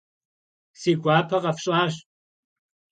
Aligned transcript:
Си 0.79 0.91
гуапэ 1.01 1.37
къэфщӀащ. 1.43 1.93